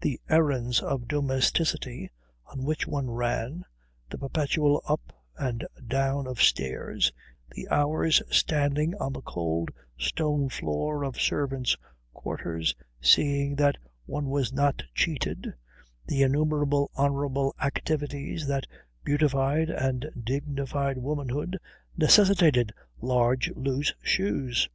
[0.00, 2.10] The errands of domesticity
[2.46, 3.66] on which one ran,
[4.08, 7.12] the perpetual up and down of stairs,
[7.50, 11.76] the hours standing on the cold stone floor of servants'
[12.14, 13.76] quarters seeing that
[14.06, 15.52] one was not cheated,
[16.06, 18.66] the innumerable honourable activities that
[19.04, 21.58] beautified and dignified womanhood,
[21.94, 22.72] necessitated
[23.02, 24.70] large loose shoes.